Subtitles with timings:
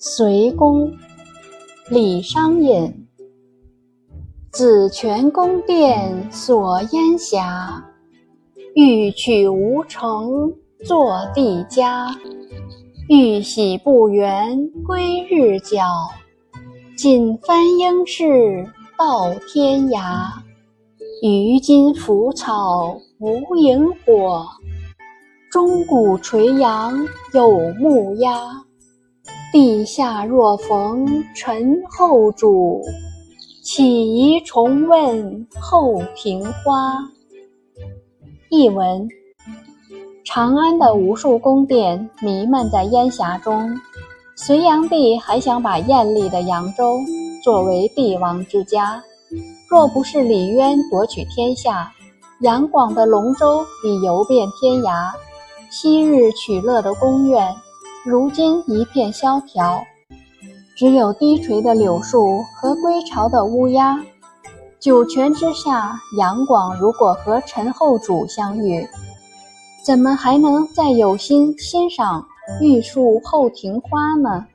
[0.00, 0.96] 隋宫，
[1.90, 3.08] 李商隐。
[4.52, 7.84] 紫泉宫殿锁烟霞，
[8.76, 10.52] 欲取无成
[10.86, 12.16] 坐地家。
[13.08, 15.82] 玉玺不圆归日角，
[16.96, 18.64] 锦帆应是
[18.96, 20.28] 到天涯。
[21.24, 24.46] 于今腐草无萤火，
[25.50, 28.64] 钟鼓垂杨有木鸦。
[29.50, 32.82] 地下若逢陈后主。
[33.64, 36.98] 岂宜重问后庭花？
[38.50, 39.08] 译文：
[40.22, 43.78] 长安的无数宫殿弥漫在烟霞中，
[44.36, 46.98] 隋炀帝还想把艳丽的扬州
[47.42, 49.02] 作为帝王之家。
[49.70, 51.90] 若不是李渊夺取天下，
[52.40, 55.10] 杨广的龙舟已游遍天涯。
[55.70, 57.54] 昔日取乐的宫苑，
[58.10, 59.84] 如今一片萧条。
[60.74, 64.02] 只有低垂的柳树和归巢的乌鸦。
[64.80, 68.88] 九泉之下，杨广如果和陈后主相遇，
[69.84, 72.26] 怎么还能再有心欣赏
[72.62, 74.46] 玉树后庭花呢？